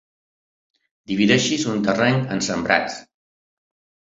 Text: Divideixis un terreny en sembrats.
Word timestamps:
Divideixis 1.11 1.67
un 1.75 1.83
terreny 1.89 2.19
en 2.37 2.43
sembrats. 2.49 2.97